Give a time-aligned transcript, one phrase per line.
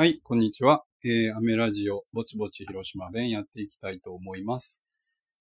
[0.00, 0.82] はい、こんにちは。
[1.04, 4.86] えー、アメラジオ、ぼちぼち広島弁やっていきたいと思います。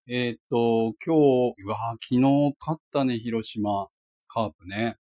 [0.06, 1.16] えーっと、今
[1.56, 2.20] 日、うわー昨日
[2.60, 3.88] 勝ったね、広島。
[4.28, 4.98] カープね。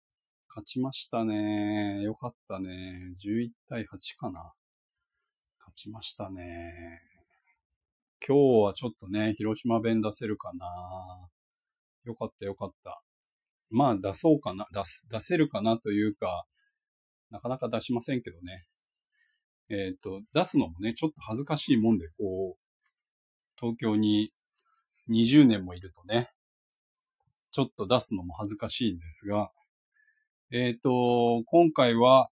[0.48, 2.00] 勝ちましたね。
[2.00, 3.12] よかったね。
[3.22, 3.86] 11対8
[4.18, 4.54] かな。
[5.60, 7.02] 勝ちましたね。
[8.26, 10.66] 今日はちょっとね、広島弁出せるかな。
[12.04, 13.02] よかったよかった。
[13.68, 16.46] まあ出そうかな、出す、出せるかなというか、
[17.28, 18.64] なかなか出しませんけどね。
[19.68, 22.62] えっ、と、出すのもね、ちょっと恥ずかしいもんで、こう、
[23.58, 24.32] 東京に
[25.08, 26.30] 20年もいるとね、
[27.52, 29.50] ちょっと出すのも恥ずかしいんですが、
[30.50, 32.28] えっ、と、今回は、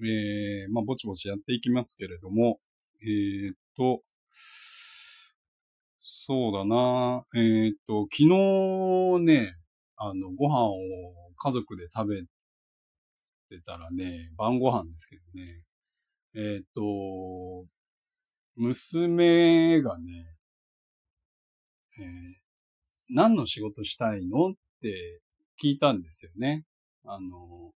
[0.00, 2.58] えー、まあ、ぼちぼちやっていきますけれども、
[3.02, 4.02] えっ、と、
[6.00, 9.54] そうだな、えっ、と、昨日ね、
[9.96, 10.74] あの、ご飯を
[11.36, 12.22] 家族で食べ
[13.48, 15.62] てたらね、晩ご飯ですけどね、
[16.36, 17.66] えっ、と、
[18.56, 20.36] 娘がね、
[21.98, 22.46] えー
[23.08, 24.50] 何の仕事したいの？
[24.50, 25.20] って
[25.62, 26.64] 聞いたんですよね。
[27.04, 27.70] あの、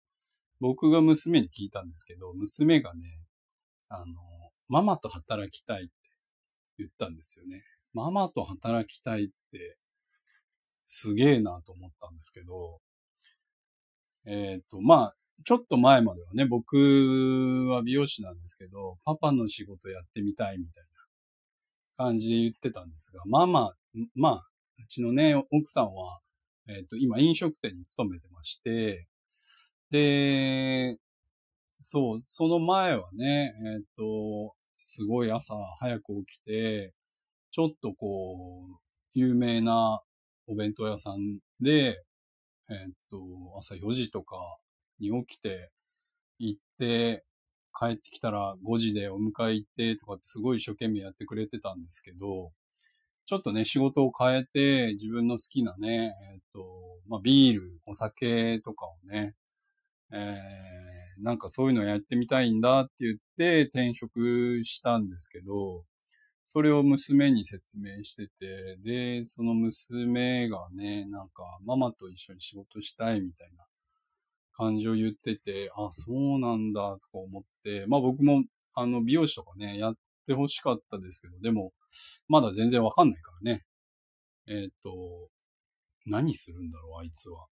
[0.58, 3.00] 僕が娘に聞いたんですけど、娘がね、
[3.88, 4.04] あの、
[4.68, 5.92] ママと働きたいって
[6.78, 7.62] 言ったんですよね。
[7.94, 9.76] ママと働きたいって、
[10.86, 12.80] すげえなと思ったんですけど、
[14.26, 16.76] えっ、と、まあ、ちょっと前まではね、僕
[17.70, 20.84] は美容師なんですけど、パパの仕事やってみたいみたい
[21.98, 23.76] な感じで言ってたんですが、まあまあ、
[24.14, 24.46] まあ、
[24.78, 26.20] うちのね、奥さんは、
[26.68, 29.06] えっ、と、今飲食店に勤めてまして、
[29.90, 30.98] で、
[31.78, 34.54] そう、その前はね、えっ、と、
[34.84, 36.92] すごい朝早く起きて、
[37.50, 38.78] ちょっとこう、
[39.12, 40.00] 有名な
[40.46, 42.02] お弁当屋さんで、
[42.70, 43.18] えっ、と、
[43.58, 44.36] 朝4時とか
[45.00, 45.70] に起きて、
[46.38, 47.22] 行って、
[47.78, 52.52] 帰ってきたら5時でお迎え行ってとかってすごい一生懸命やってくれてたんですけど、
[53.26, 59.36] ちょっとね、仕事を変えて、自分の好きなね、えっ、と、まあ、ビール、お酒とかをね、
[60.12, 65.84] えー、なんかそういうのやってみたいんだって言って転職したんですけど、
[66.44, 73.64] それを娘に説明してて、で、その娘がね、なんかママと一緒に仕事したいみたいな
[74.60, 78.44] 感じを言ってて、あ、そうなんだとか思って、まあ僕も
[78.74, 79.94] あの美容師とかね、やっ
[80.26, 81.72] てほしかったですけど、でも、
[82.28, 83.64] まだ全然わかんないからね。
[84.46, 85.28] えっ、と、
[86.06, 87.46] 何するんだろう、あいつは。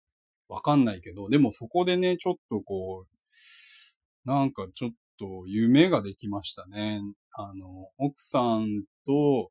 [0.48, 7.00] わかんないけど、でもそこでね、ちょっとこう、なんかちょっと夢ができましたね。
[7.32, 9.50] あの、奥さんと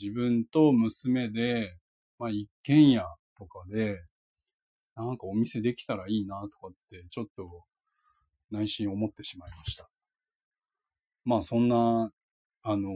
[0.00, 1.76] 自分と娘で、
[2.18, 3.04] まあ一軒家
[3.38, 4.02] とかで、
[5.02, 7.48] なんかお店できたらいいなとかって、ちょっと
[8.50, 9.88] 内心思ってしまいました。
[11.24, 12.12] まあそんな、
[12.62, 12.90] あの、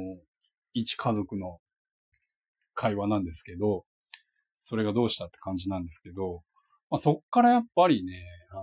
[0.74, 1.58] 一家族の
[2.74, 3.84] 会話なんですけど、
[4.60, 6.42] それがどうしたって感じなんですけど、
[6.90, 8.62] まあ、そっからやっぱりね、あの、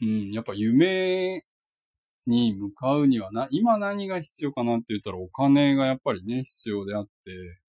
[0.00, 1.44] うん、やっぱ夢
[2.28, 7.10] に向かうにはな、今何が必要かなって言ったらお金がやっぱりね、必要であって、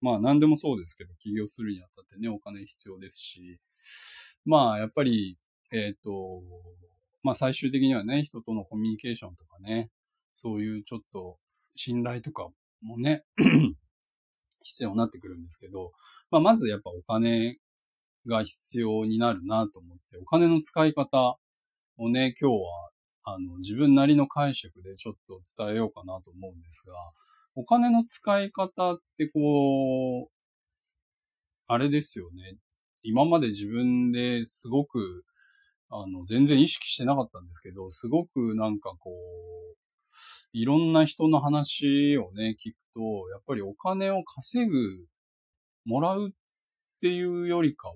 [0.02, 3.58] まあ何でもそうですけど、起業するにあたってね、お金必要ですし、
[4.44, 5.38] まあやっぱり、
[5.72, 6.42] えっ、と、
[7.22, 9.90] まあ最終的にはね、人とのコミュニケーションとかね、
[10.34, 11.36] そういうちょっと
[11.74, 12.48] 信頼とか
[12.82, 13.24] もね、
[14.62, 15.92] 必要になってくるんですけど、
[16.30, 17.56] まあまずやっぱお金
[18.26, 21.38] が必要になるなと思って、お金の使い方
[21.96, 22.90] をね、今日は、
[23.24, 26.94] あの、自分なりの解釈でちょっと伝えようかなと思うんですが、
[27.54, 30.30] お金の使い方ってこう、
[31.66, 32.56] あれですよね。
[33.02, 35.24] 今まで自分ですごく、
[35.90, 39.76] あの、全然意識してなかったんですけど、すごくなんかこう、
[40.52, 43.00] いろんな人の話をね、聞くと、
[43.30, 44.76] やっぱりお金を稼ぐ、
[45.84, 46.32] もらうっ
[47.00, 47.94] ていうよりかは、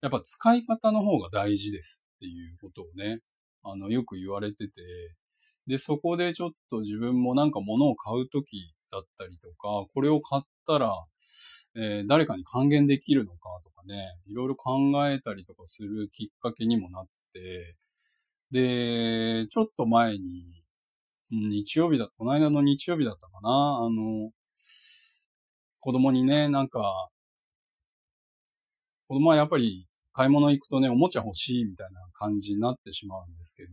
[0.00, 3.20] やっぱ使い方の方が大事ですっていうことをね、
[3.64, 4.82] あの、よく言われてて、
[5.66, 10.92] で、そこでちょっと自分もなんか物を買うときだったりとか、これを買ったら、
[11.76, 14.78] えー誰かに還元できるのかとかね、いろいろ考
[15.10, 17.76] えたりとかするきっかけにもなって、
[18.50, 20.44] で、ちょっと前に、
[21.30, 24.32] 日曜日だ、この間の日曜日だったかな、あの、
[25.78, 27.10] 子供にね、なんか、
[29.08, 33.70] 子供はやっぱり買い物行くとね、おもちゃ欲しいみたいな感じになってしまうんですけど、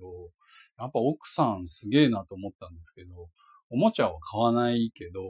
[0.80, 3.30] やっぱ奥さんすげえなと思ったんですけど、
[3.70, 5.22] おもちゃは買わないけど、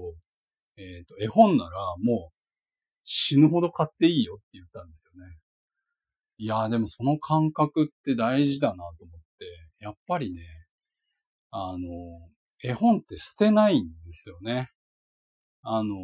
[0.77, 1.71] えっ、と、絵本なら
[2.01, 2.41] もう
[3.03, 5.37] 死ぬほど買っていいよって言ったんですよね。
[6.37, 9.45] いやーでもその感覚って大事だなと思って、
[9.79, 10.41] やっぱりね、
[11.51, 11.77] あの、
[12.63, 14.69] 絵本って捨てないんですよね。
[15.61, 15.95] あの、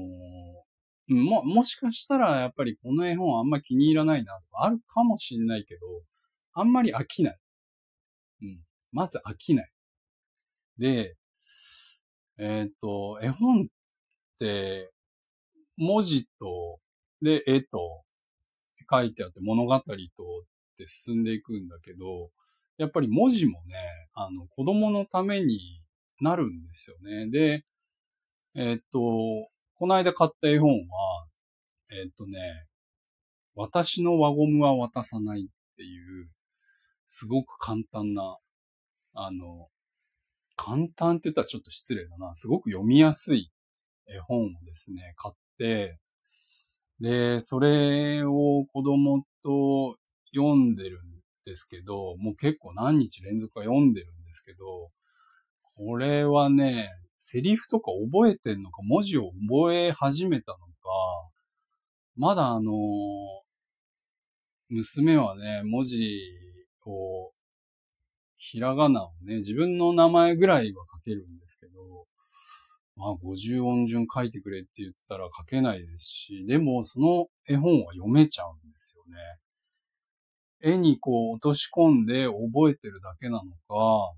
[1.07, 5.81] も、もしかしたらやっぱりこの絵本あんま気に入らないなとかあるかもしんないけど、
[6.53, 7.37] あんまり飽きない。
[8.41, 8.59] うん。
[8.91, 9.71] まず飽きない。
[10.77, 11.15] で、
[12.37, 13.65] えっ、ー、と、絵本っ
[14.39, 14.91] て、
[15.77, 16.79] 文字と、
[17.21, 18.03] で、絵と、
[18.89, 19.93] 書いてあって物語とっ
[20.77, 22.29] て進んでいくんだけど、
[22.77, 23.75] やっぱり文字もね、
[24.13, 25.81] あの、子供のために
[26.21, 27.27] なるんですよね。
[27.29, 27.63] で、
[28.55, 31.27] えっ、と、この間買った絵本は、
[31.91, 32.65] えっ、とね、
[33.53, 36.27] 私の輪ゴムは渡さないっていう、
[37.05, 38.37] すごく簡単な、
[39.13, 39.67] あの、
[40.55, 42.33] 簡単って言ったらちょっと失礼だな。
[42.33, 43.51] すごく読みやすい
[44.07, 45.99] 絵本をですね、買って、
[46.99, 49.97] で、それを子供と
[50.33, 54.89] 読んでるんですけど、もう結構何日連続か読んでるんですけど、
[55.75, 60.63] これはね、セリフとか覚えてんのか、文字を覚え始めたのか、
[62.15, 62.71] まだあの、
[64.69, 66.19] 娘はね、文字
[66.85, 67.31] を、
[68.37, 72.05] ひらがなをね、自分の名前ぐらいは書けるんですけど、
[72.95, 80.73] まあ、50音順書いてくれって言ったら書けないですし、でもその絵本は読めちゃうんですよね。
[80.73, 84.13] 絵にこう落とし込んで覚えてるだけなのか、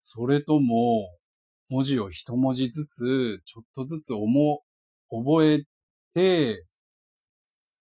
[0.00, 1.08] それとも
[1.74, 4.62] 文字を一文字ずつ、ちょっとずつ思、
[5.10, 5.64] 覚え
[6.12, 6.64] て、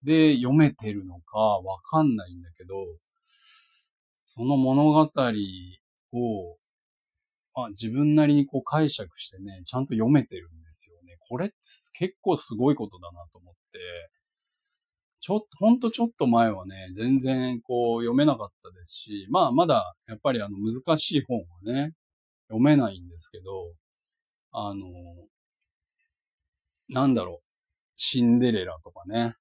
[0.01, 2.73] で読めてるのかわかんないんだけど、
[4.25, 6.57] その物語を、
[7.55, 11.17] まあ、自分なりにこう解釈してね、ちゃんと読めてるんですよね。
[11.29, 11.55] これって
[11.93, 13.79] 結構すごいことだなと思って、
[15.21, 21.93] ちょっと、ほんとちょっと前はね、全然こう読めなかったですし、まあまだやっぱりあの難しい本はね、
[22.49, 23.71] 読めないんですけど、
[24.53, 24.87] あの、
[26.89, 27.45] なんだろう、
[27.95, 29.35] シンデレラとかね、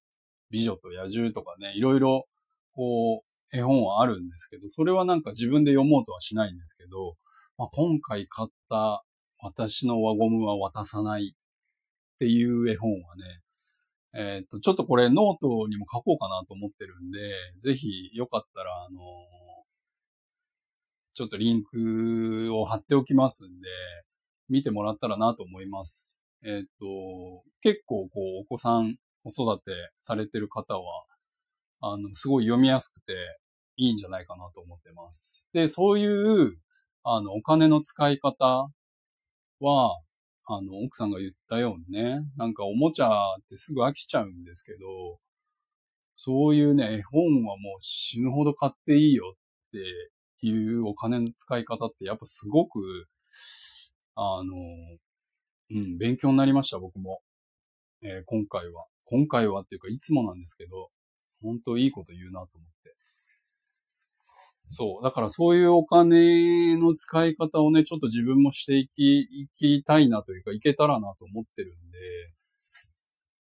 [0.49, 2.25] 美女と野獣とかね、いろいろ
[2.73, 7.15] こう絵本はあるんですけど、それはなんか自分で読もうとはしないんですけど、
[7.57, 9.03] まあ、今回買った
[9.39, 13.41] 私の輪ゴムは渡さないっていう絵本はね、
[14.15, 17.19] えっ、と、ちょっとこれノートにも書こうかなと思ってるんで、
[17.59, 19.01] ぜひよかったら、あのー、
[21.15, 23.69] ちょっとリンクを貼っておきますんで、
[24.53, 26.23] 見てもらったらなと思います。
[26.45, 31.05] えっ、と、結構こう、お子さん子育てされてる方は、
[31.81, 33.13] あの、すごい読みやすくて
[33.77, 35.49] いいんじゃないかなと思ってます。
[35.53, 36.55] で、そういう、
[37.03, 38.69] あの、お金の使い方
[39.59, 39.99] は、
[40.45, 43.11] あの、奥さんが言ったようにね、なんかおもちゃっ
[43.49, 44.77] てすぐ飽きちゃうんですけど、
[46.15, 53.07] そういうね、絵本はもう死ぬほど買っていいよっていうお金の使い方ってやっぱすごく、
[54.15, 54.55] あの、
[55.71, 57.21] うん、勉強になりました、僕も。
[58.01, 58.85] えー、今回は。
[59.05, 60.89] 今回はっていうかいつもなんですけど、
[61.41, 62.95] 本当いいこと言うなと思って。
[64.69, 65.03] そう。
[65.03, 71.99] だからそういうお金の使い方をね、ちょっと自分もしていき、いきたいなというか、いけたらなと思ってるんで、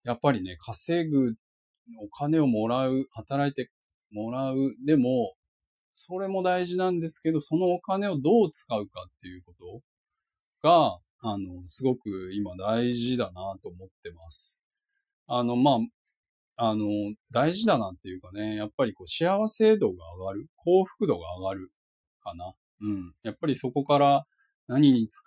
[0.03, 1.35] やっぱりね、稼ぐ、
[2.01, 3.71] お金をもらう、働いて
[4.11, 5.33] もらう、でも、
[5.93, 9.81] それも大事なんですけど、そのお金をどう使うかっていうこと
[10.63, 14.61] が、あの、すごく今大事だなと思ってます。
[15.27, 15.79] あの、ま
[16.55, 16.85] あ、あの、
[17.31, 21.71] 大事だなっていうかね、やっぱりこう幸せ度が上がる、幸福度が上がる
[22.23, 22.53] かな。
[22.81, 23.13] うん。
[23.23, 24.25] やっぱりそこから
[24.67, 25.23] 何に使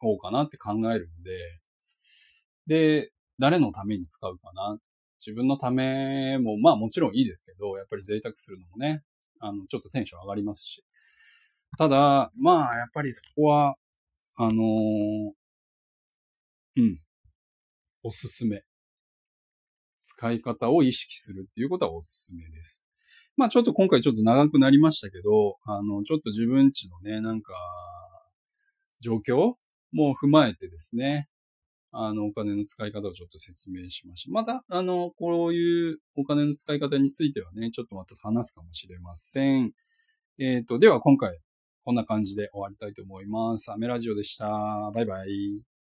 [0.00, 1.60] おうかなって考えるんで、
[2.66, 4.78] で、誰のために使うかな。
[5.24, 9.02] 自分のためも、まあもちろんいいですけど、やっぱり贅沢するのもね、
[9.40, 10.84] あの、ちょっとテンション上がりますし。
[11.78, 13.76] ただ、まあ、やっぱりそこは、
[14.38, 15.32] あのー、
[16.76, 17.00] うん、
[18.02, 18.62] おすすめ。
[20.02, 22.86] 使い方を意識するっていうことはおすすめです。
[23.36, 27.54] まあちょっと今回ちょっと長くなりましたけど、あの、ちょっと自分ちのね、なんか、
[29.00, 29.54] 状況
[29.92, 31.28] も踏まえてですね、
[31.90, 34.32] あの、お金の使い方をちょっと説明しました。
[34.32, 39.72] また、あの、こういうお金の使い方についてはね、ちょっとまた話すかもしれません。
[40.38, 41.38] えっ、ー、と、では今回、
[41.86, 43.70] こんな感じで終わりたいと思います。
[43.70, 44.48] アメラジオでした。
[44.92, 45.75] バイバイ。